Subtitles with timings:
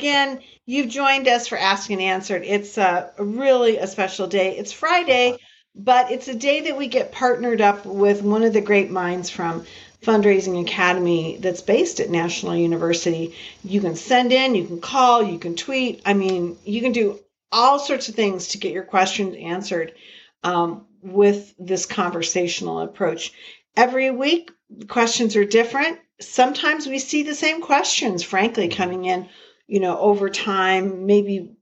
[0.00, 2.42] again, you've joined us for Ask and Answered.
[2.42, 4.56] It's a really a special day.
[4.56, 5.36] It's Friday,
[5.74, 9.28] but it's a day that we get partnered up with one of the great minds
[9.28, 9.66] from
[10.02, 13.34] Fundraising Academy that's based at National University.
[13.62, 16.00] You can send in, you can call, you can tweet.
[16.06, 17.20] I mean, you can do
[17.52, 19.92] all sorts of things to get your questions answered
[20.42, 23.34] um, with this conversational approach.
[23.76, 24.50] Every week,
[24.88, 25.98] questions are different.
[26.20, 29.28] Sometimes we see the same questions, frankly, coming in,
[29.70, 31.52] you know, over time, maybe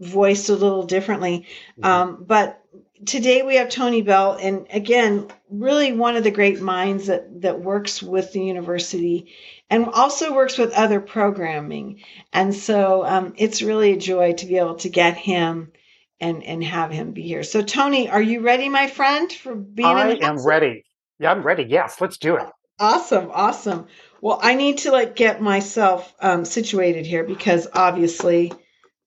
[0.00, 1.46] voiced a little differently.
[1.78, 1.84] Mm-hmm.
[1.84, 2.60] Um, but
[3.06, 7.60] today we have Tony Beall, and again, really one of the great minds that that
[7.60, 9.32] works with the university
[9.70, 12.02] and also works with other programming.
[12.32, 15.70] And so um, it's really a joy to be able to get him
[16.18, 17.44] and and have him be here.
[17.44, 19.86] So Tony, are you ready, my friend, for being?
[19.86, 20.84] I am ready.
[21.20, 21.62] Yeah, I'm ready.
[21.68, 22.46] Yes, let's do it.
[22.80, 23.86] Awesome, awesome.
[24.22, 28.52] Well, I need to like get myself um, situated here because obviously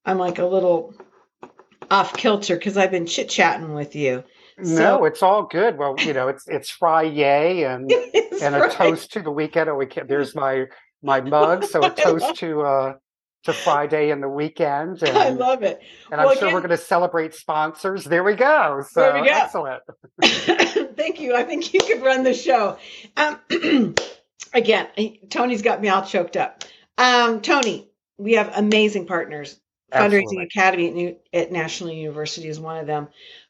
[0.06, 0.94] I'm like a little
[1.90, 4.26] off kilter because I've been chit chatting with you.
[4.62, 5.78] So, no, it's all good.
[5.78, 7.90] Well, you know, it's it's Friday and
[8.42, 9.70] and a toast to the weekend.
[9.70, 10.66] Oh, we can, there's my
[11.02, 11.64] my mug.
[11.64, 12.94] So a toast to uh
[13.44, 15.02] to Friday and the weekend.
[15.04, 15.80] And, I love it.
[16.12, 18.04] And well, I'm sure again, we're going to celebrate sponsors.
[18.04, 18.84] There we go.
[18.92, 19.34] So there we go.
[19.34, 19.82] excellent.
[20.98, 21.36] Thank you.
[21.36, 22.78] I think you could run the show.
[23.16, 23.40] Um,
[24.54, 24.88] again,
[25.30, 26.64] Tony's got me all choked up.
[26.98, 29.60] Um, Tony, we have amazing partners.
[29.92, 30.38] Absolutely.
[30.38, 33.08] Fundraising Academy at National University is one of them.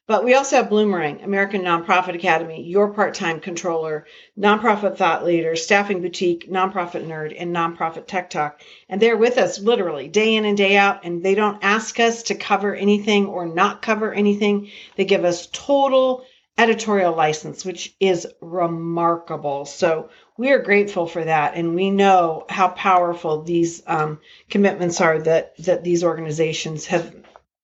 [0.08, 4.06] But we also have Bloomerang, American Nonprofit Academy, Your Part Time Controller,
[4.38, 8.62] Nonprofit Thought Leader, Staffing Boutique, Nonprofit Nerd, and Nonprofit Tech Talk.
[8.88, 11.06] And they're with us literally day in and day out.
[11.06, 14.70] And they don't ask us to cover anything or not cover anything.
[14.96, 16.24] They give us total
[16.58, 19.66] editorial license, which is remarkable.
[19.66, 21.56] So we are grateful for that.
[21.56, 27.14] And we know how powerful these um, commitments are that, that these organizations have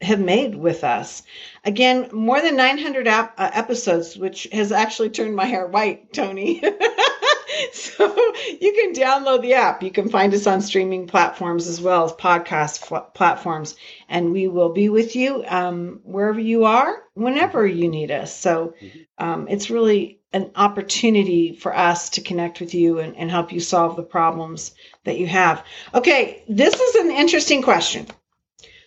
[0.02, 1.22] have made with us.
[1.64, 6.60] Again, more than 900 ap- uh, episodes, which has actually turned my hair white, Tony.
[7.74, 8.16] so
[8.60, 9.84] you can download the app.
[9.84, 13.76] You can find us on streaming platforms as well as podcast f- platforms,
[14.10, 18.36] and we will be with you um, wherever you are, whenever you need us.
[18.36, 19.00] So mm-hmm.
[19.24, 23.60] um, it's really an opportunity for us to connect with you and, and help you
[23.60, 24.74] solve the problems
[25.04, 25.66] that you have.
[25.94, 28.08] Okay, this is an interesting question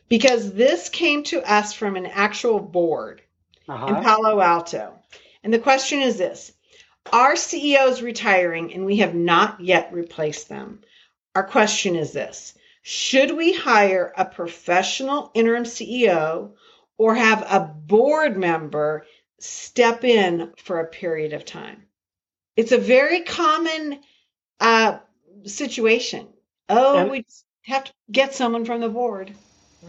[0.08, 3.20] because this came to us from an actual board
[3.68, 3.86] uh-huh.
[3.86, 4.94] in Palo Alto.
[5.42, 6.52] And the question is this
[7.12, 10.80] Our CEO is retiring and we have not yet replaced them.
[11.34, 16.52] Our question is this Should we hire a professional interim CEO
[16.96, 19.06] or have a board member
[19.38, 21.84] step in for a period of time?
[22.56, 24.00] It's a very common
[24.60, 24.98] uh,
[25.44, 26.28] situation.
[26.68, 27.26] Oh, and- we
[27.62, 29.34] have to get someone from the board.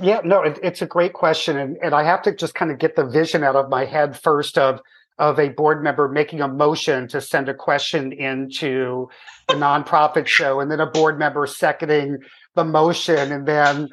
[0.02, 2.80] Yeah, no, it, it's a great question, and, and I have to just kind of
[2.80, 4.82] get the vision out of my head first of
[5.18, 9.10] of a board member making a motion to send a question into
[9.48, 12.18] the nonprofit show, and then a board member seconding
[12.56, 13.90] the motion, and then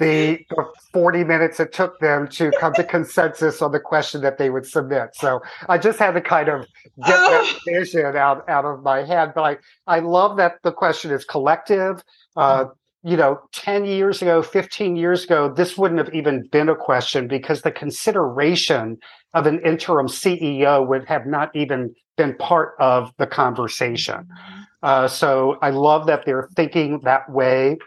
[0.00, 4.38] the, the 40 minutes it took them to come to consensus on the question that
[4.38, 5.10] they would submit.
[5.14, 6.62] So I just had to kind of
[7.04, 7.30] get oh.
[7.30, 9.32] that vision out, out of my head.
[9.34, 9.42] But
[9.86, 12.02] I, I love that the question is collective.
[12.34, 12.66] Uh,
[13.02, 17.28] you know, 10 years ago, 15 years ago, this wouldn't have even been a question
[17.28, 18.98] because the consideration
[19.32, 24.16] of an interim CEO would have not even been part of the conversation.
[24.16, 24.60] Mm-hmm.
[24.82, 27.78] Uh, so I love that they're thinking that way.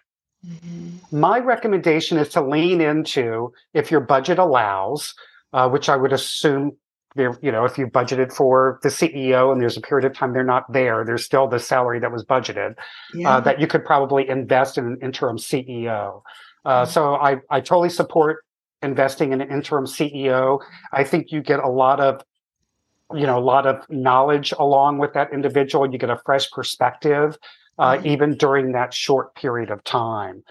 [0.46, 1.20] Mm-hmm.
[1.20, 5.14] My recommendation is to lean into, if your budget allows,
[5.54, 6.72] uh, which I would assume
[7.16, 10.34] there, you know, if you budgeted for the CEO and there's a period of time
[10.34, 12.82] they're not there, there's still the salary that was budgeted, uh,
[13.14, 13.30] yeah.
[13.30, 16.22] uh, that you could probably invest in an interim CEO.
[16.66, 16.92] Uh, mm-hmm.
[16.92, 18.44] So I, I totally support
[18.82, 20.60] investing in an interim CEO.
[20.92, 22.22] I think you get a lot of,
[23.14, 25.92] you know, a lot of knowledge along with that individual.
[25.92, 27.38] You get a fresh perspective,
[27.78, 28.08] uh, mm-hmm.
[28.08, 30.44] even during that short period of time.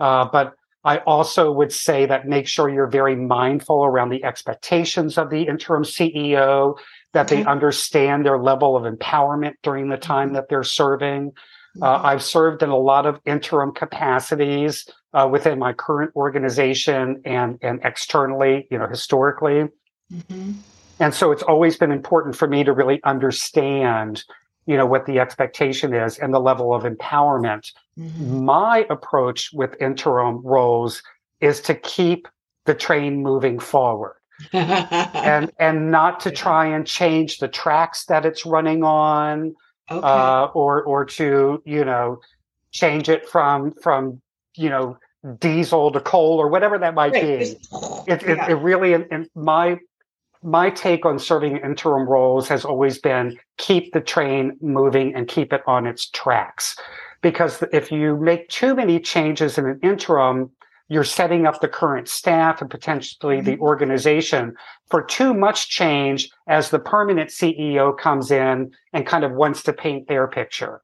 [0.00, 0.54] Uh, but
[0.84, 5.42] I also would say that make sure you're very mindful around the expectations of the
[5.42, 6.78] interim CEO,
[7.12, 7.42] that okay.
[7.42, 11.32] they understand their level of empowerment during the time that they're serving.
[11.80, 12.06] Uh, mm-hmm.
[12.06, 17.80] I've served in a lot of interim capacities uh, within my current organization and and
[17.84, 19.68] externally, you know, historically.
[20.12, 20.52] Mm-hmm.
[21.00, 24.24] And so it's always been important for me to really understand
[24.66, 28.44] you know what the expectation is and the level of empowerment mm-hmm.
[28.44, 31.02] my approach with interim roles
[31.40, 32.28] is to keep
[32.66, 34.14] the train moving forward
[34.52, 39.54] and and not to try and change the tracks that it's running on
[39.90, 40.06] okay.
[40.06, 42.20] uh, or or to you know
[42.70, 44.20] change it from from
[44.56, 44.96] you know
[45.38, 47.22] diesel to coal or whatever that might right.
[47.22, 47.28] be.
[47.28, 47.58] It,
[48.06, 48.14] yeah.
[48.14, 49.78] it, it, really, in my
[50.42, 55.52] my take on serving interim roles has always been keep the train moving and keep
[55.52, 56.76] it on its tracks.
[57.20, 60.50] Because if you make too many changes in an interim,
[60.88, 63.62] you're setting up the current staff and potentially the mm-hmm.
[63.62, 64.54] organization
[64.88, 69.72] for too much change as the permanent CEO comes in and kind of wants to
[69.72, 70.80] paint their picture.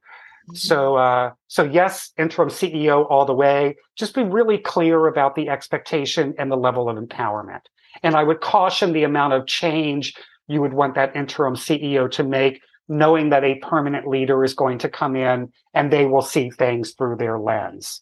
[0.47, 0.55] Mm-hmm.
[0.55, 3.75] So, uh, so yes, interim CEO all the way.
[3.95, 7.61] Just be really clear about the expectation and the level of empowerment.
[8.03, 10.13] And I would caution the amount of change
[10.47, 14.79] you would want that interim CEO to make, knowing that a permanent leader is going
[14.79, 18.01] to come in and they will see things through their lens.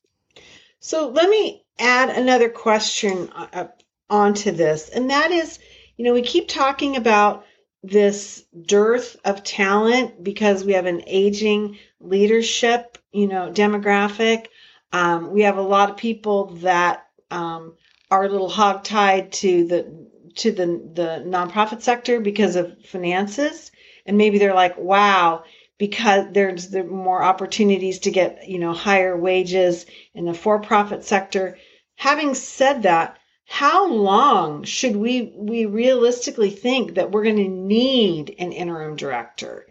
[0.79, 3.67] So let me add another question uh,
[4.09, 5.59] onto this, and that is,
[5.97, 7.45] you know, we keep talking about
[7.83, 14.47] this dearth of talent because we have an aging leadership, you know, demographic.
[14.93, 17.75] Um, we have a lot of people that um,
[18.09, 23.71] are a little hogtied to the to the the nonprofit sector because of finances,
[24.05, 25.43] and maybe they're like, wow,
[25.77, 31.57] because there's the more opportunities to get you know higher wages in the for-profit sector.
[31.95, 38.35] Having said that how long should we we realistically think that we're going to need
[38.39, 39.67] an interim director?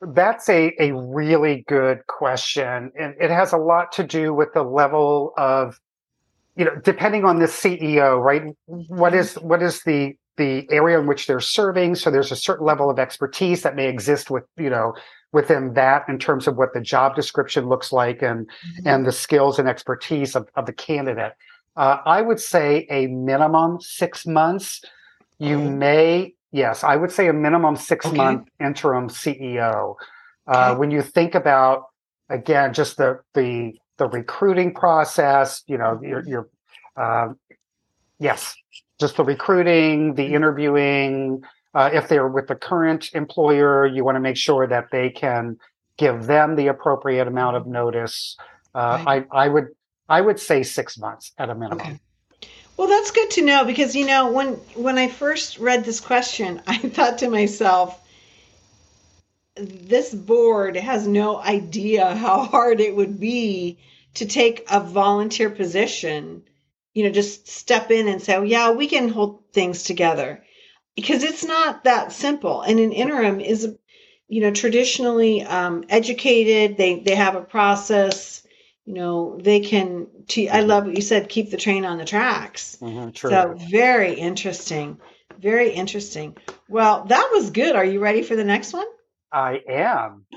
[0.00, 4.64] That's a, a really good question and it has a lot to do with the
[4.64, 5.78] level of
[6.56, 8.42] you know depending on the ceo right?
[8.66, 9.20] What mm-hmm.
[9.20, 11.94] is what is the the area in which they're serving.
[11.94, 14.94] So there's a certain level of expertise that may exist with, you know,
[15.32, 18.88] within that in terms of what the job description looks like and mm-hmm.
[18.88, 21.32] and the skills and expertise of, of the candidate.
[21.76, 24.82] Uh, I would say a minimum six months.
[25.38, 25.70] You okay.
[25.70, 28.16] may, yes, I would say a minimum six okay.
[28.16, 29.96] month interim CEO.
[30.46, 30.78] Uh, okay.
[30.78, 31.86] When you think about
[32.28, 36.48] again, just the the the recruiting process, you know, your your
[36.96, 37.28] uh,
[38.18, 38.54] yes,
[39.02, 40.34] just the recruiting, the mm-hmm.
[40.36, 41.42] interviewing.
[41.74, 45.58] Uh, if they're with the current employer, you want to make sure that they can
[45.98, 48.36] give them the appropriate amount of notice.
[48.74, 49.26] Uh, right.
[49.30, 49.68] I, I would
[50.08, 51.80] I would say six months at a minimum.
[51.80, 52.00] Okay.
[52.76, 56.62] Well, that's good to know because you know when when I first read this question,
[56.66, 58.00] I thought to myself,
[59.56, 63.78] this board has no idea how hard it would be
[64.14, 66.42] to take a volunteer position
[66.94, 70.44] you know, just step in and say, oh, yeah, we can hold things together
[70.94, 72.62] because it's not that simple.
[72.62, 73.76] And an interim is,
[74.28, 76.76] you know, traditionally um, educated.
[76.76, 78.46] They, they have a process,
[78.84, 82.04] you know, they can, te- I love what you said, keep the train on the
[82.04, 82.78] tracks.
[82.80, 84.98] Mm-hmm, so very interesting.
[85.38, 86.36] Very interesting.
[86.68, 87.74] Well, that was good.
[87.74, 88.86] Are you ready for the next one?
[89.32, 90.26] I am.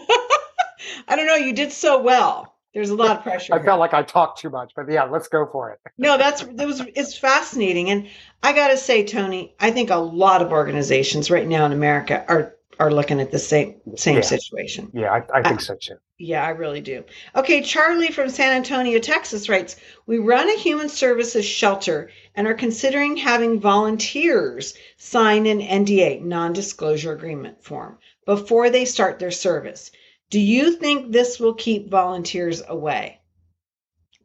[1.07, 1.35] I don't know.
[1.35, 2.54] You did so well.
[2.75, 3.53] There's a lot of pressure.
[3.53, 3.65] I here.
[3.67, 5.79] felt like I talked too much, but yeah, let's go for it.
[5.97, 8.07] no, that's it was it's fascinating, and
[8.43, 12.25] I got to say, Tony, I think a lot of organizations right now in America
[12.27, 14.21] are are looking at the same same yeah.
[14.21, 14.91] situation.
[14.93, 15.95] Yeah, I, I think I, so too.
[16.17, 17.05] Yeah, I really do.
[17.33, 22.53] Okay, Charlie from San Antonio, Texas writes, "We run a human services shelter and are
[22.53, 29.91] considering having volunteers sign an NDA, non-disclosure agreement form, before they start their service."
[30.35, 33.21] Do you think this will keep volunteers away?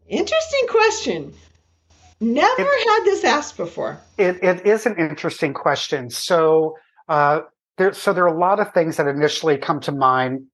[0.09, 1.33] Interesting question.
[2.21, 4.01] Never it, had this asked before.
[4.19, 6.11] It, it is an interesting question.
[6.11, 6.77] So,
[7.09, 7.43] uh,
[7.79, 10.47] there, so there are a lot of things that initially come to mind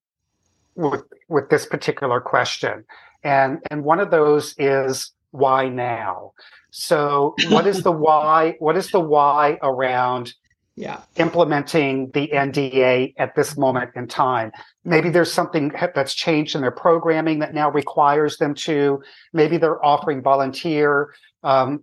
[0.75, 2.84] with with this particular question,
[3.25, 6.32] and and one of those is why now.
[6.70, 8.56] So, what is the why?
[8.58, 10.34] What is the why around
[10.76, 11.00] yeah.
[11.16, 14.52] implementing the NDA at this moment in time.
[14.85, 19.02] Maybe there's something that's changed in their programming that now requires them to.
[19.33, 21.83] Maybe they're offering volunteer um,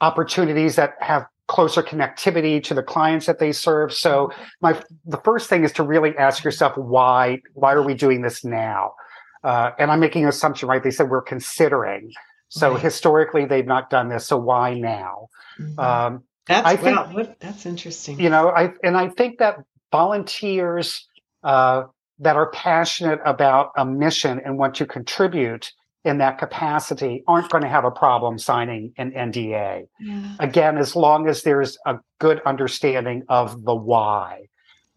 [0.00, 3.92] opportunities that have closer connectivity to the clients that they serve.
[3.92, 8.22] So my the first thing is to really ask yourself why why are we doing
[8.22, 8.94] this now?
[9.42, 10.82] Uh, and I'm making an assumption, right?
[10.82, 12.12] They said we're considering.
[12.48, 12.80] So right.
[12.80, 14.26] historically, they've not done this.
[14.26, 15.28] So why now?
[15.58, 15.78] Mm-hmm.
[15.78, 18.20] Um, that's I think, wow, what, that's interesting.
[18.20, 19.58] You know, I and I think that
[19.90, 21.06] volunteers
[21.42, 21.84] uh,
[22.18, 25.72] that are passionate about a mission and want to contribute
[26.04, 29.88] in that capacity aren't going to have a problem signing an NDA.
[30.00, 30.36] Yeah.
[30.38, 34.42] Again, as long as there's a good understanding of the why.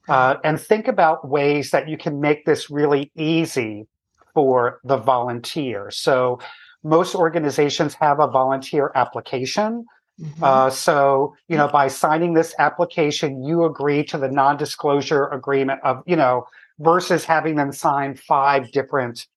[0.09, 3.87] Uh, and think about ways that you can make this really easy
[4.33, 5.91] for the volunteer.
[5.91, 6.39] So
[6.83, 9.85] most organizations have a volunteer application
[10.19, 10.43] Mm-hmm.
[10.43, 16.01] Uh, so, you know, by signing this application, you agree to the non-disclosure agreement of,
[16.07, 16.47] you know,
[16.79, 19.27] versus having them sign five different,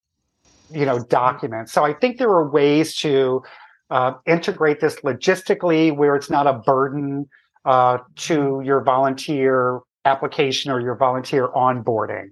[0.70, 1.72] you know, documents.
[1.72, 3.42] So I think there are ways to
[3.90, 7.28] uh, integrate this logistically where it's not a burden
[7.64, 12.30] uh, to your volunteer application or your volunteer onboarding.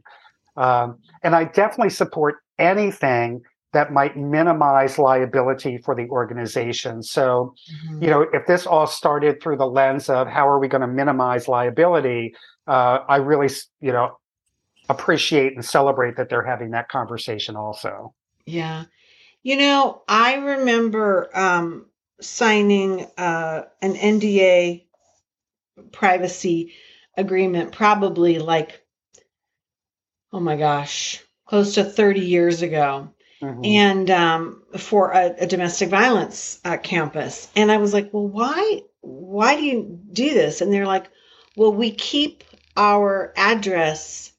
[0.57, 7.03] Um, and I definitely support anything that might minimize liability for the organization.
[7.03, 8.03] So, mm-hmm.
[8.03, 10.87] you know, if this all started through the lens of how are we going to
[10.87, 12.35] minimize liability,
[12.67, 14.19] uh, I really, you know,
[14.89, 18.15] appreciate and celebrate that they're having that conversation also.
[18.47, 18.85] Yeah.
[19.43, 21.87] You know, I remember um,
[22.21, 24.85] signing uh, an NDA
[25.93, 26.73] privacy
[27.17, 28.83] agreement probably like,
[30.33, 33.11] oh my gosh, close to 30 years ago.
[33.43, 33.65] Mm-hmm.
[33.65, 38.83] And um, for a, a domestic violence uh, campus, and I was like, "Well, why?
[39.01, 41.09] Why do you do this?" And they're like,
[41.57, 42.43] "Well, we keep
[42.77, 44.33] our address,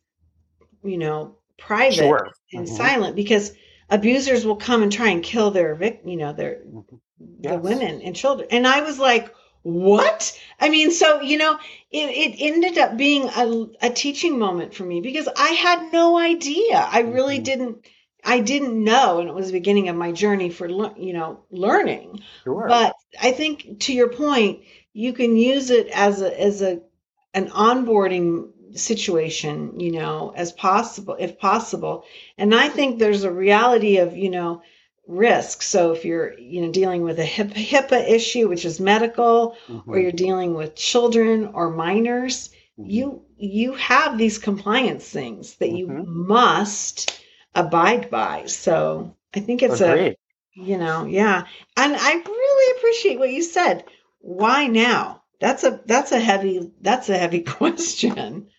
[0.83, 2.31] you know, private sure.
[2.51, 2.75] and mm-hmm.
[2.75, 3.53] silent because
[3.89, 6.95] abusers will come and try and kill their victim, you know, their mm-hmm.
[7.39, 7.53] yes.
[7.53, 11.59] the women and children." And I was like, what i mean so you know
[11.91, 16.17] it, it ended up being a, a teaching moment for me because i had no
[16.17, 17.43] idea i really mm-hmm.
[17.43, 17.85] didn't
[18.23, 22.19] i didn't know and it was the beginning of my journey for you know learning
[22.43, 22.67] sure.
[22.67, 24.59] but i think to your point
[24.93, 26.81] you can use it as a as a
[27.33, 32.03] an onboarding situation you know as possible if possible
[32.37, 34.61] and i think there's a reality of you know
[35.09, 35.63] risk.
[35.63, 39.91] So if you're, you know, dealing with a HIPAA issue, which is medical, mm-hmm.
[39.91, 42.49] or you're dealing with children or minors,
[42.79, 42.89] mm-hmm.
[42.89, 46.27] you you have these compliance things that you mm-hmm.
[46.27, 47.19] must
[47.55, 48.45] abide by.
[48.45, 50.17] So I think it's Agreed.
[50.55, 51.45] a, you know, yeah.
[51.77, 53.85] And I really appreciate what you said.
[54.19, 55.23] Why now?
[55.39, 58.49] That's a that's a heavy that's a heavy question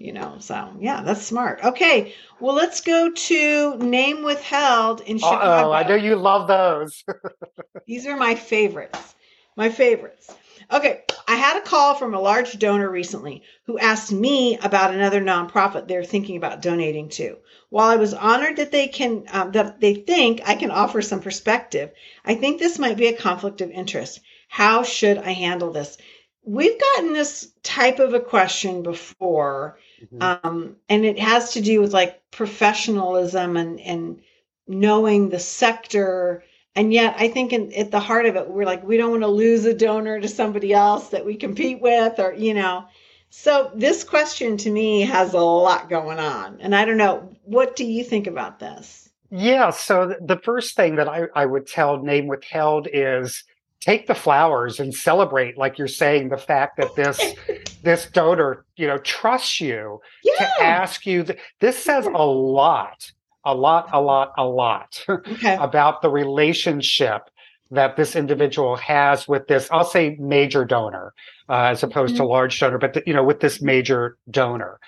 [0.00, 5.68] you know so yeah that's smart okay well let's go to name withheld in chicago
[5.68, 7.04] oh i know you love those
[7.86, 9.14] these are my favorites
[9.56, 10.34] my favorites
[10.72, 15.20] okay i had a call from a large donor recently who asked me about another
[15.20, 17.36] nonprofit they're thinking about donating to
[17.68, 21.20] while i was honored that they can um, that they think i can offer some
[21.20, 21.90] perspective
[22.24, 25.96] i think this might be a conflict of interest how should i handle this
[26.44, 30.46] we've gotten this type of a question before Mm-hmm.
[30.46, 34.20] Um, and it has to do with like professionalism and, and
[34.66, 36.44] knowing the sector.
[36.76, 39.22] And yet, I think in, at the heart of it, we're like, we don't want
[39.22, 42.84] to lose a donor to somebody else that we compete with, or, you know.
[43.30, 46.60] So, this question to me has a lot going on.
[46.60, 49.10] And I don't know, what do you think about this?
[49.30, 49.70] Yeah.
[49.70, 53.44] So, the first thing that I, I would tell Name Withheld is
[53.80, 57.18] take the flowers and celebrate like you're saying the fact that this
[57.82, 60.34] this donor you know trusts you yeah.
[60.36, 63.10] to ask you th- this says a lot
[63.44, 65.56] a lot a lot a lot okay.
[65.60, 67.22] about the relationship
[67.70, 71.12] that this individual has with this i'll say major donor
[71.48, 72.24] uh, as opposed mm-hmm.
[72.24, 74.78] to large donor but the, you know with this major donor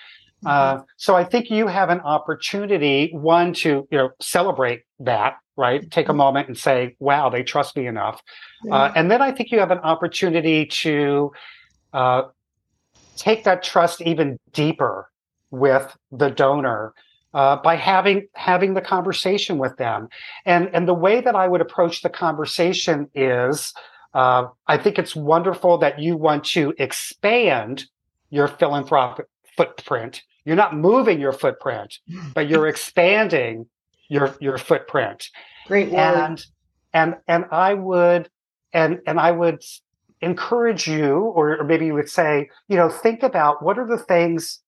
[0.45, 0.83] uh, mm-hmm.
[0.97, 5.89] so I think you have an opportunity, one, to you know celebrate that, right?
[5.89, 6.17] Take a mm-hmm.
[6.17, 8.21] moment and say, "Wow, they trust me enough,"
[8.65, 8.75] yeah.
[8.75, 11.31] uh, and then I think you have an opportunity to
[11.93, 12.23] uh,
[13.15, 15.09] take that trust even deeper
[15.51, 16.93] with the donor
[17.33, 20.07] uh, by having having the conversation with them.
[20.45, 23.73] And and the way that I would approach the conversation is,
[24.13, 27.85] uh, I think it's wonderful that you want to expand
[28.29, 31.99] your philanthropic footprint you're not moving your footprint,
[32.33, 33.67] but you're expanding
[34.09, 35.29] your your footprint.
[35.67, 35.99] Great word.
[35.99, 36.45] And
[36.93, 38.29] and and I would
[38.73, 39.63] and and I would
[40.21, 43.97] encourage you, or, or maybe you would say, you know, think about what are the
[43.97, 44.59] things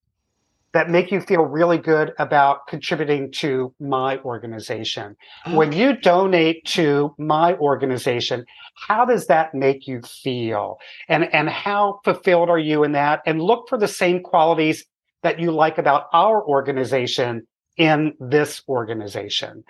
[0.76, 5.16] that make you feel really good about contributing to my organization.
[5.48, 5.56] Okay.
[5.56, 8.44] When you donate to my organization,
[8.86, 10.78] how does that make you feel?
[11.08, 13.22] And, and how fulfilled are you in that?
[13.26, 14.86] And look for the same qualities
[15.24, 19.64] that you like about our organization in this organization.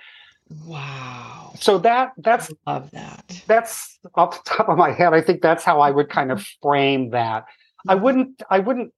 [0.66, 1.54] Wow.
[1.60, 3.44] So that that's I love that.
[3.46, 5.14] That's off the top of my head.
[5.14, 7.46] I think that's how I would kind of frame that.
[7.88, 8.04] I mm-hmm.
[8.04, 8.92] wouldn't I wouldn't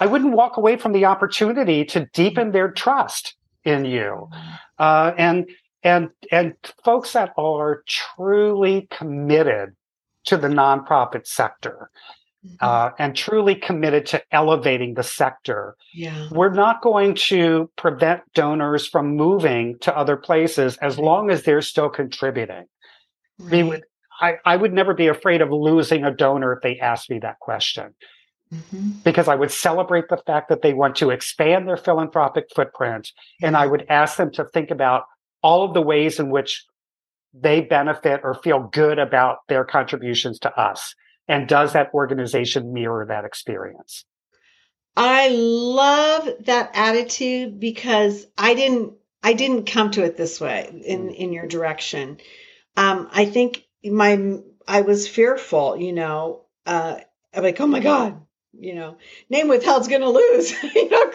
[0.00, 3.34] I wouldn't walk away from the opportunity to deepen their trust
[3.64, 4.28] in you.
[4.78, 5.48] Uh, and
[5.82, 9.74] and and folks that are truly committed
[10.26, 11.90] to the nonprofit sector
[12.46, 12.56] Mm-hmm.
[12.60, 15.74] uh, and truly committed to elevating the sector.
[15.92, 16.28] Yeah.
[16.30, 21.62] We're not going to prevent donors from moving to other places as long as they're
[21.62, 22.66] still contributing.
[23.38, 23.64] Right.
[23.64, 23.84] would,
[24.20, 27.40] I, I would never be afraid of losing a donor if they asked me that
[27.40, 27.94] question.
[28.54, 28.90] Mm-hmm.
[29.02, 33.10] Because I would celebrate the fact that they want to expand their philanthropic footprint.
[33.42, 35.04] And I would ask them to think about
[35.42, 36.64] all of the ways in which
[37.40, 40.94] they benefit or feel good about their contributions to us?
[41.28, 44.04] And does that organization mirror that experience?
[44.96, 51.10] I love that attitude because I didn't I didn't come to it this way in
[51.10, 52.18] in your direction.
[52.76, 56.98] Um, I think my I was fearful, you know, uh,
[57.34, 58.20] I'm like, oh my god,
[58.60, 58.96] you know,
[59.30, 61.12] name withheld's going to lose, you know,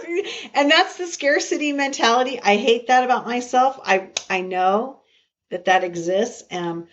[0.54, 2.40] and that's the scarcity mentality.
[2.42, 3.80] I hate that about myself.
[3.84, 5.02] I I know
[5.50, 6.88] that that exists, um,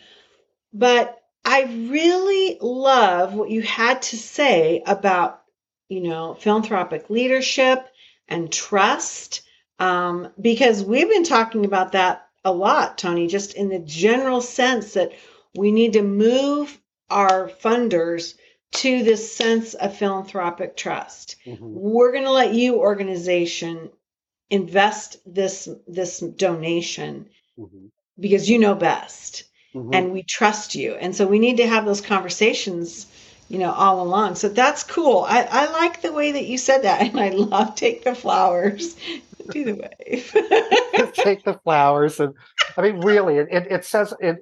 [0.72, 5.42] but I really love what you had to say about
[5.88, 7.88] you know philanthropic leadership
[8.28, 9.42] and trust
[9.78, 14.94] um, because we've been talking about that a lot, Tony, just in the general sense
[14.94, 15.12] that
[15.54, 16.78] we need to move
[17.10, 18.34] our funders
[18.70, 21.36] to this sense of philanthropic trust.
[21.46, 21.66] Mm-hmm.
[21.66, 23.90] We're going to let you organization
[24.50, 27.86] invest this this donation mm-hmm.
[28.18, 29.44] because you know best
[29.74, 29.92] mm-hmm.
[29.92, 30.94] and we trust you.
[30.94, 33.06] And so we need to have those conversations
[33.48, 34.34] you know, all along.
[34.34, 35.24] So that's cool.
[35.26, 37.00] I, I like the way that you said that.
[37.08, 38.94] And I love take the flowers,
[39.50, 40.30] do the wave.
[41.14, 42.20] take the flowers.
[42.20, 42.34] And
[42.76, 44.38] I mean, really, it, it says it,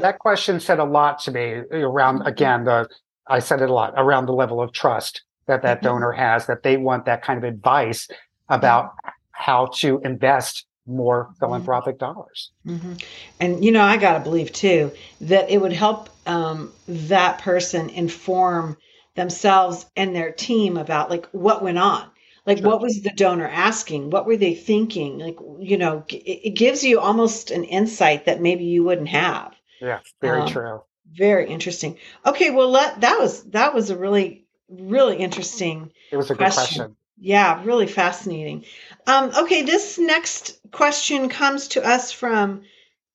[0.00, 2.26] that question said a lot to me around, mm-hmm.
[2.26, 2.88] again, the,
[3.26, 5.86] I said it a lot around the level of trust that that mm-hmm.
[5.86, 8.08] donor has, that they want that kind of advice
[8.48, 9.10] about mm-hmm.
[9.32, 11.34] how to invest more mm-hmm.
[11.38, 12.50] philanthropic dollars.
[12.66, 12.94] Mm-hmm.
[13.40, 17.90] And you know, I got to believe too that it would help um, that person
[17.90, 18.76] inform
[19.14, 22.08] themselves and their team about like what went on.
[22.46, 22.68] Like sure.
[22.68, 24.10] what was the donor asking?
[24.10, 25.18] What were they thinking?
[25.18, 29.54] Like you know, it, it gives you almost an insight that maybe you wouldn't have.
[29.80, 30.82] Yeah, very um, true.
[31.12, 31.98] Very interesting.
[32.24, 35.90] Okay, well, let, that was that was a really really interesting.
[36.12, 36.96] It was a good question.
[37.18, 38.64] Yeah, really fascinating.
[39.06, 42.62] Um, okay, this next question comes to us from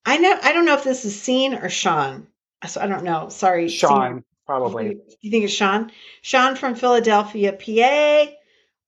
[0.06, 2.28] I know I don't know if this is Scene or Sean.
[2.68, 3.30] So I don't know.
[3.30, 4.16] Sorry, Sean.
[4.16, 4.24] Scene.
[4.46, 4.86] Probably.
[4.86, 5.92] You, you think it's Sean?
[6.22, 8.32] Sean from Philadelphia, PA.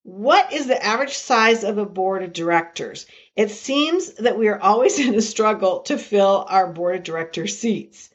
[0.03, 3.07] What is the average size of a board of directors?
[3.35, 7.47] It seems that we are always in a struggle to fill our board of director
[7.47, 8.09] seats.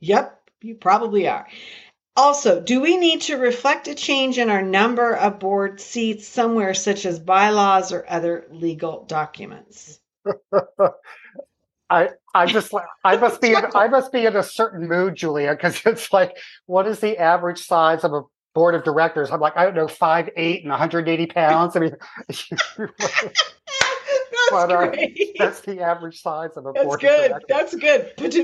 [0.00, 1.46] Yep, you probably are.
[2.16, 6.74] Also, do we need to reflect a change in our number of board seats somewhere,
[6.74, 10.00] such as bylaws or other legal documents?
[11.90, 12.72] I I just
[13.04, 16.36] I must be in, I must be in a certain mood, Julia, because it's like,
[16.66, 18.22] what is the average size of a
[18.54, 19.30] board of directors?
[19.30, 21.76] I'm like, I don't know, five eight and 180 pounds.
[21.76, 21.96] I mean,
[24.50, 24.90] but, uh,
[25.38, 27.00] that's the average size of a that's board.
[27.00, 27.32] Good.
[27.48, 28.12] That's good.
[28.18, 28.36] That's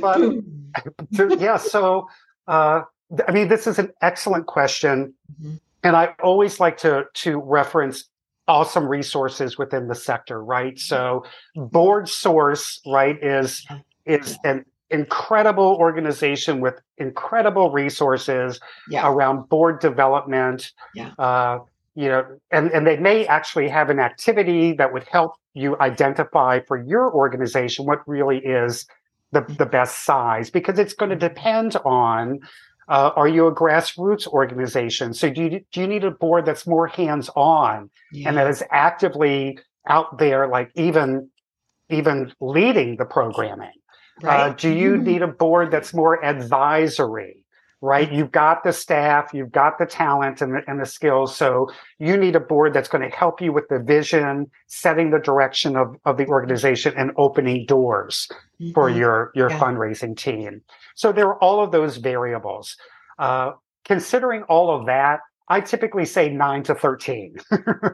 [1.16, 1.40] good.
[1.40, 1.56] Yeah.
[1.56, 2.08] So
[2.48, 2.82] uh,
[3.26, 5.14] I mean, this is an excellent question.
[5.40, 5.56] Mm-hmm.
[5.82, 8.04] And I always like to to reference
[8.48, 10.78] awesome resources within the sector, right?
[10.78, 11.24] So
[11.56, 13.66] BoardSource, right, is
[14.06, 19.08] is an incredible organization with incredible resources yeah.
[19.08, 20.72] around board development.
[20.94, 21.12] Yeah.
[21.18, 21.60] Uh,
[21.94, 26.60] you know, and, and they may actually have an activity that would help you identify
[26.66, 28.86] for your organization what really is
[29.32, 31.34] the, the best size because it's going to mm-hmm.
[31.34, 32.40] depend on
[32.88, 35.14] uh, are you a grassroots organization?
[35.14, 38.28] So do you, do you need a board that's more hands on yeah.
[38.28, 41.30] and that is actively out there, like even
[41.90, 43.72] even leading the programming?
[44.22, 44.40] Uh, right.
[44.40, 45.04] Uh, do you mm-hmm.
[45.04, 47.43] need a board that's more advisory?
[47.80, 51.36] Right, you've got the staff, you've got the talent and the, and the skills.
[51.36, 55.18] So you need a board that's going to help you with the vision, setting the
[55.18, 58.28] direction of, of the organization, and opening doors
[58.60, 58.72] mm-hmm.
[58.72, 59.58] for your your yeah.
[59.58, 60.62] fundraising team.
[60.94, 62.76] So there are all of those variables.
[63.18, 63.52] Uh,
[63.84, 67.36] considering all of that, I typically say nine to thirteen.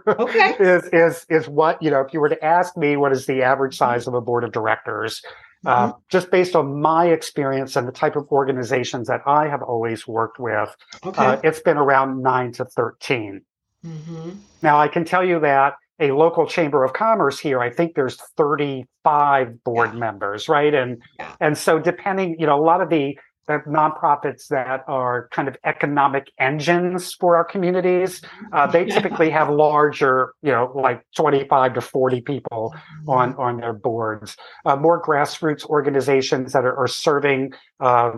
[0.06, 2.00] okay, is is is what you know?
[2.00, 3.92] If you were to ask me, what is the average mm-hmm.
[3.92, 5.20] size of a board of directors?
[5.66, 5.90] Uh, mm-hmm.
[5.90, 10.08] Uh, just based on my experience and the type of organizations that I have always
[10.08, 11.22] worked with, okay.
[11.22, 13.42] uh, it's been around nine to 13.
[13.84, 14.30] Mm-hmm.
[14.62, 18.16] Now, I can tell you that a local chamber of commerce here, I think there's
[18.36, 19.98] 35 board yeah.
[19.98, 20.72] members, right?
[20.72, 21.34] And yeah.
[21.40, 23.18] and so depending, you know, a lot of the,
[23.50, 29.50] the nonprofits that are kind of economic engines for our communities, uh, they typically have
[29.50, 33.10] larger, you know, like 25 to 40 people mm-hmm.
[33.10, 34.36] on on their boards.
[34.64, 38.12] Uh, more grassroots organizations that are, are serving uh,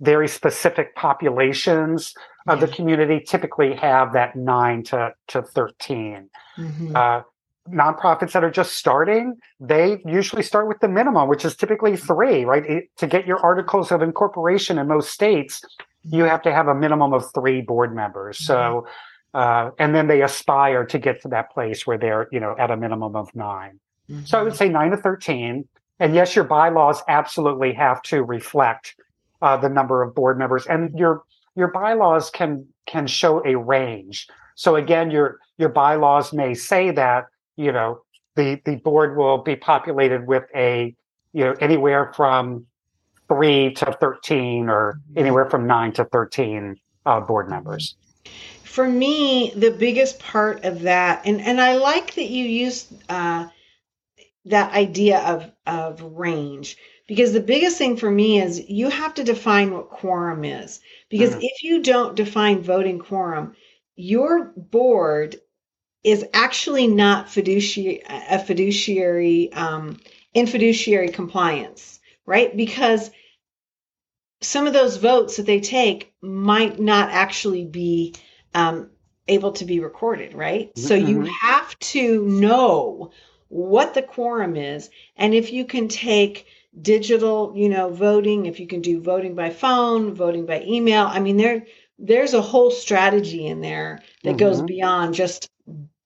[0.00, 2.12] very specific populations
[2.48, 6.28] of the community typically have that nine to, to 13.
[6.58, 6.96] Mm-hmm.
[7.70, 12.44] Nonprofits that are just starting, they usually start with the minimum, which is typically three,
[12.44, 12.64] right?
[12.64, 15.62] It, to get your articles of incorporation in most states,
[16.04, 18.38] you have to have a minimum of three board members.
[18.38, 18.46] Mm-hmm.
[18.46, 18.86] So,
[19.34, 22.70] uh, and then they aspire to get to that place where they're, you know, at
[22.70, 23.78] a minimum of 9
[24.10, 24.24] mm-hmm.
[24.24, 25.68] So I would say nine to 13.
[25.98, 28.94] and yes, your bylaws absolutely have to reflect
[29.42, 31.22] uh, the number of board members, and your
[31.54, 34.28] your bylaws can can show a range.
[34.54, 37.26] So again, your your bylaws may say that
[37.56, 38.02] you know
[38.36, 40.94] the the board will be populated with a
[41.32, 42.66] you know anywhere from
[43.28, 45.18] three to thirteen, or mm-hmm.
[45.18, 47.96] anywhere from nine to thirteen uh, board members.
[48.62, 53.48] For me, the biggest part of that, and and I like that you use uh,
[54.44, 59.24] that idea of of range because the biggest thing for me is you have to
[59.24, 61.38] define what quorum is because mm.
[61.42, 63.54] if you don't define voting quorum
[63.96, 65.36] your board
[66.06, 69.98] is actually not fiduciary a fiduciary um,
[70.34, 73.10] in fiduciary compliance right because
[74.40, 78.14] some of those votes that they take might not actually be
[78.54, 78.88] um,
[79.26, 80.86] able to be recorded right mm-hmm.
[80.86, 81.46] so you mm-hmm.
[81.46, 83.10] have to know
[83.48, 86.46] what the quorum is and if you can take
[86.80, 91.18] digital you know voting if you can do voting by phone voting by email i
[91.18, 91.66] mean there
[91.98, 94.38] there's a whole strategy in there that mm-hmm.
[94.38, 95.50] goes beyond just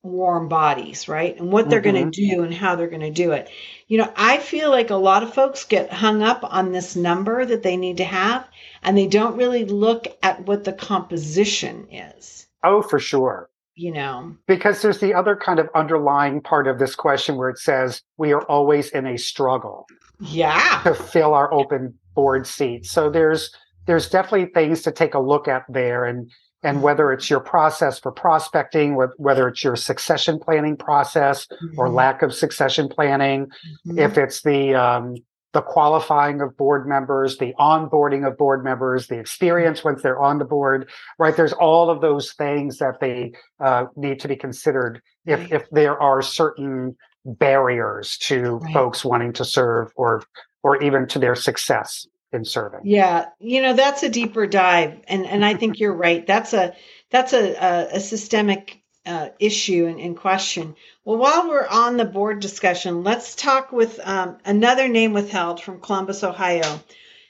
[0.03, 1.39] warm bodies right?
[1.39, 1.97] And what they're mm-hmm.
[1.97, 3.51] going to do and how they're going to do it.
[3.89, 7.45] You know i feel like a lot of folks get hung up on this number
[7.45, 8.47] that they need to have
[8.83, 12.47] and they don't really look at what the composition is.
[12.65, 13.51] Oh for sure.
[13.75, 14.37] You know?
[14.47, 18.33] Because there's the other kind of underlying part of this question where it says we
[18.33, 19.87] are always in a struggle
[20.21, 20.83] yeah.
[20.85, 22.91] to fill our open board seats.
[22.91, 23.55] So there's
[23.87, 26.31] there's definitely things to take a look at there and
[26.63, 31.79] and whether it's your process for prospecting whether it's your succession planning process mm-hmm.
[31.79, 33.99] or lack of succession planning mm-hmm.
[33.99, 35.15] if it's the um,
[35.53, 40.39] the qualifying of board members, the onboarding of board members, the experience once they're on
[40.39, 41.37] the board, right?
[41.37, 45.53] There's all of those things that they uh, need to be considered if right.
[45.53, 48.73] if there are certain barriers to right.
[48.73, 50.23] folks wanting to serve or
[50.63, 52.81] or even to their success in serving.
[52.85, 56.27] Yeah, you know that's a deeper dive, and and I think you're right.
[56.27, 56.75] That's a
[57.11, 60.77] that's a a, a systemic uh, issue and, and, question.
[61.05, 65.81] Well, while we're on the board discussion, let's talk with um, another name withheld from
[65.81, 66.81] Columbus, Ohio.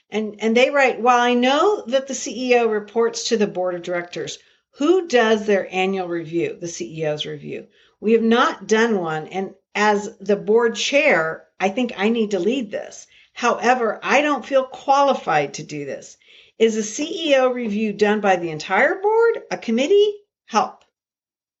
[0.09, 3.83] And, and they write, while I know that the CEO reports to the board of
[3.83, 4.37] directors,
[4.71, 7.67] who does their annual review, the CEO's review?
[8.01, 9.27] We have not done one.
[9.27, 13.07] And as the board chair, I think I need to lead this.
[13.33, 16.17] However, I don't feel qualified to do this.
[16.59, 20.15] Is a CEO review done by the entire board, a committee?
[20.45, 20.81] Help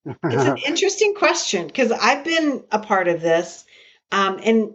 [0.05, 3.65] it's an interesting question because I've been a part of this,
[4.11, 4.73] um, and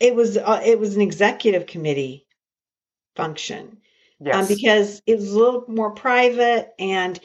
[0.00, 2.26] it was uh, it was an executive committee
[3.16, 3.76] function um,
[4.20, 4.34] yes.
[4.36, 7.18] um, because it was a little more private, and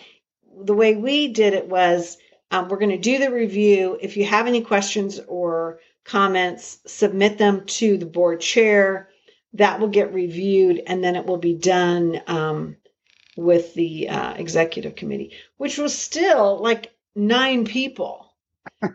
[0.64, 2.18] the way we did it was
[2.52, 3.98] um, we're going to do the review.
[4.02, 9.10] If you have any questions or comments, submit them to the board chair.
[9.54, 12.78] That will get reviewed, and then it will be done um,
[13.36, 18.34] with the uh, executive committee, which was still like nine people.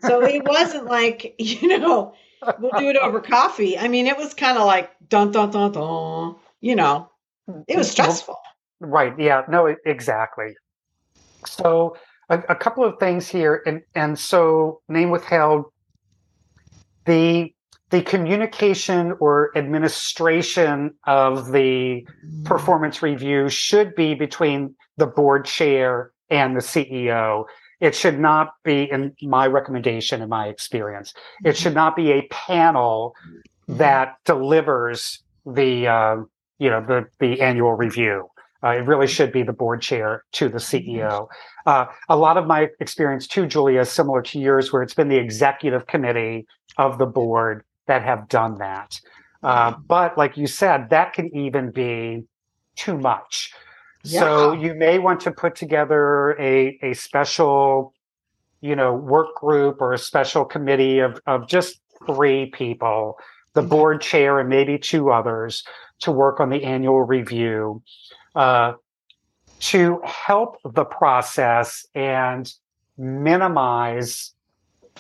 [0.03, 2.15] So it wasn't like, you know,
[2.59, 3.79] we'll do it over coffee.
[3.79, 7.11] I mean, it was kind of like dun dun dun dun, you know,
[7.69, 8.39] it was stressful.
[8.81, 9.19] Right.
[9.19, 9.43] Yeah.
[9.49, 10.55] No, exactly.
[11.47, 11.97] So
[12.29, 13.63] a, a couple of things here.
[13.67, 15.67] And, and so name withheld,
[17.05, 17.53] the
[17.91, 22.07] the communication or administration of the
[22.45, 27.45] performance review should be between the board chair and the CEO.
[27.81, 31.13] It should not be, in my recommendation, in my experience,
[31.45, 33.15] it should not be a panel
[33.69, 36.17] that delivers the uh,
[36.59, 38.29] you know the the annual review.
[38.65, 41.27] Uh, it really should be the board chair to the CEO.
[41.67, 45.09] Uh, a lot of my experience too, Julia, is similar to yours, where it's been
[45.09, 46.47] the executive committee
[46.79, 49.01] of the board that have done that.
[49.43, 52.25] Uh, but like you said, that can even be
[52.77, 53.53] too much.
[54.05, 54.21] Yeah.
[54.21, 57.93] So you may want to put together a, a special,
[58.61, 63.19] you know, work group or a special committee of, of just three people,
[63.55, 63.71] the mm-hmm.
[63.71, 65.65] board chair and maybe two others
[66.01, 67.83] to work on the annual review
[68.35, 68.73] uh,
[69.61, 72.53] to help the process and
[72.99, 74.35] minimize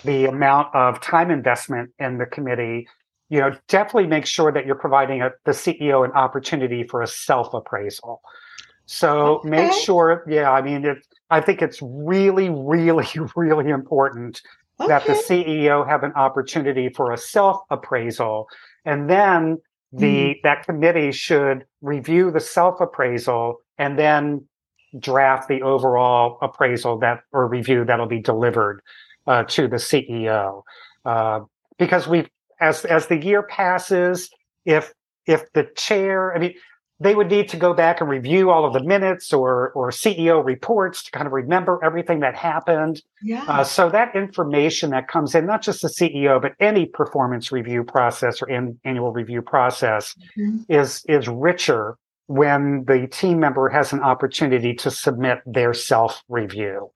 [0.04, 2.88] the amount of time investment in the committee,
[3.28, 7.06] you know, definitely make sure that you're providing a, the CEO an opportunity for a
[7.06, 8.20] self appraisal.
[8.86, 9.48] So okay.
[9.48, 10.98] make sure, yeah, I mean, it,
[11.30, 14.42] I think it's really, really, really important
[14.80, 14.88] okay.
[14.88, 18.48] that the CEO have an opportunity for a self appraisal,
[18.84, 19.58] and then
[19.92, 20.42] the mm.
[20.42, 24.44] that committee should review the self appraisal and then
[24.98, 28.82] draft the overall appraisal that or review that'll be delivered
[29.26, 30.62] uh, to the CEO
[31.04, 31.40] uh,
[31.78, 32.28] because we've
[32.60, 34.30] as as the year passes,
[34.64, 34.92] if
[35.26, 36.54] if the chair, I mean,
[37.00, 40.44] they would need to go back and review all of the minutes or or CEO
[40.44, 43.02] reports to kind of remember everything that happened.
[43.22, 43.44] Yeah.
[43.48, 47.82] Uh, so that information that comes in, not just the CEO, but any performance review
[47.82, 50.64] process or in, annual review process, Mhm.
[50.68, 56.90] is is richer when the team member has an opportunity to submit their self review.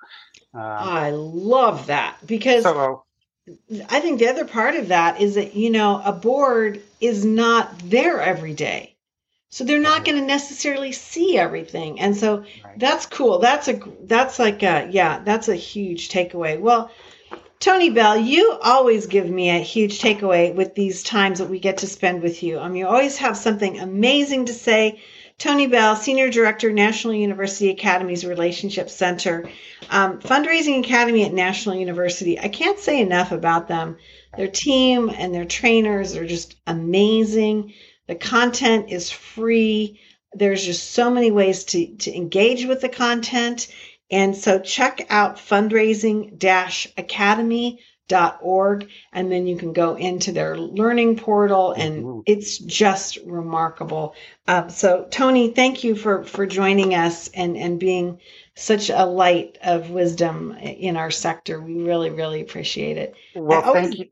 [0.57, 3.05] Uh, I love that because so
[3.89, 7.79] I think the other part of that is that, you know, a board is not
[7.79, 8.97] there every day.
[9.51, 10.07] So they're not Right.
[10.07, 12.01] going to necessarily see everything.
[12.01, 12.79] And so right.
[12.79, 13.39] that's cool.
[13.39, 16.59] That's a, that's like a, yeah, that's a huge takeaway.
[16.59, 16.91] Well,
[17.61, 21.79] Tony Beall, you always give me a huge takeaway with these times that we get
[21.79, 22.59] to spend with you.
[22.61, 25.01] Mean, you always have something amazing to say.
[25.39, 29.51] Tony Beall, Senior Director, National University Academy's Relationship Center,
[29.91, 32.41] um, Fundraising Academy at National University.
[32.41, 33.99] I can't say enough about them.
[34.35, 37.75] Their team and their trainers are just amazing.
[38.07, 40.01] The content is free.
[40.33, 43.69] There's just so many ways to, to engage with the content.
[44.11, 46.39] And so check out fundraising
[48.09, 54.15] academy.org and then you can go into their learning portal and it's just remarkable.
[54.47, 58.21] Um, so Tony, thank you for, for joining us and, and being
[58.55, 61.61] such a light of wisdom in our sector.
[61.61, 63.15] We really, really appreciate it.
[63.35, 64.07] Well, I thank you.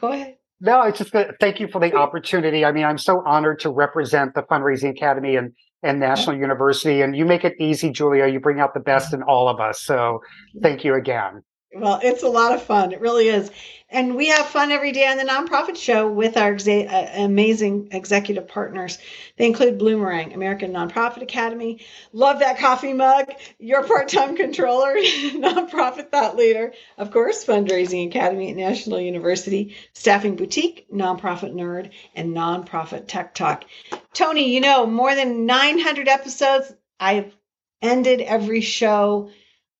[0.00, 0.36] Go ahead.
[0.58, 2.64] No, it's just that thank you for the opportunity.
[2.64, 7.14] I mean, I'm so honored to represent the Fundraising Academy and, and National University, and
[7.14, 8.26] you make it easy, Julia.
[8.26, 9.82] You bring out the best in all of us.
[9.82, 10.20] So
[10.62, 11.42] thank you again.
[11.74, 12.92] Well, it's a lot of fun.
[12.92, 13.50] It really is.
[13.88, 17.88] And we have fun every day on the nonprofit show with our exa- uh, amazing
[17.92, 18.98] executive partners.
[19.36, 21.84] They include Bloomerang, American Nonprofit Academy.
[22.12, 23.32] Love that coffee mug.
[23.58, 26.72] Your part time controller, nonprofit thought leader.
[26.98, 33.64] Of course, Fundraising Academy at National University, Staffing Boutique, Nonprofit Nerd, and Nonprofit Tech Talk.
[34.12, 36.72] Tony, you know, more than 900 episodes.
[36.98, 37.36] I've
[37.82, 39.30] ended every show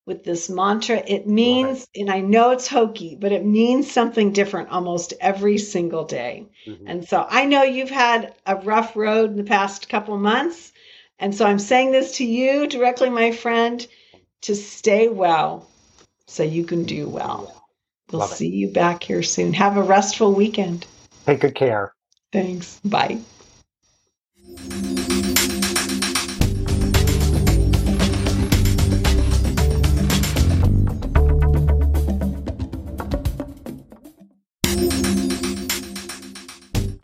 [0.07, 1.03] with this mantra.
[1.07, 6.05] It means, and I know it's hokey, but it means something different almost every single
[6.05, 6.47] day.
[6.66, 6.79] Mhm.
[6.87, 10.73] And so I know you've had a rough road in the past couple months.
[11.19, 13.85] And so I'm saying this to you directly, my friend,
[14.42, 15.69] to stay well
[16.27, 17.64] so you can do well.
[18.12, 18.37] We'll Love it.
[18.37, 19.53] see you back here soon.
[19.55, 20.87] Have a restful weekend.
[21.27, 21.92] Take good care.
[22.33, 22.81] Thanks.
[22.85, 23.19] Bye.